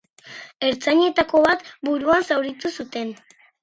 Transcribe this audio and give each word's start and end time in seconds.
Ertzainetako 0.69 1.43
bat 1.51 1.71
buruan 1.91 2.29
zauritu 2.33 2.77
zuten. 2.77 3.19